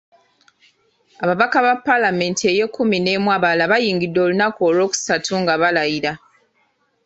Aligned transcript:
Ababaka 1.23 1.57
ba 1.65 1.73
Paalamenti 1.85 2.45
y’ekkumi 2.57 2.97
n'emu 3.01 3.29
abalala 3.37 3.63
bayingidde 3.71 4.19
olunaku 4.25 4.59
olwokusatu 4.69 5.31
nga 5.41 5.53
balayira. 5.61 6.13